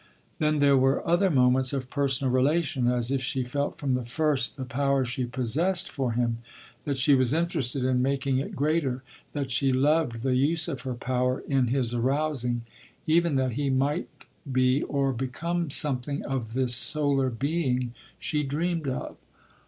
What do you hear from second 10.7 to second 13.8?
her power in his arousing; even that he